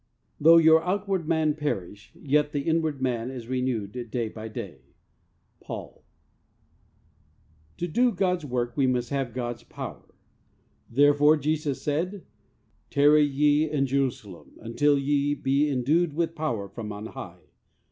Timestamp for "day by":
4.09-4.47